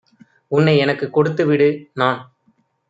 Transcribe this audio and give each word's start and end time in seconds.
"உன்னை 0.51 0.77
எனக்குக் 0.77 1.13
கொடுத்துவிடு!- 1.17 1.69
நான் 1.93 2.19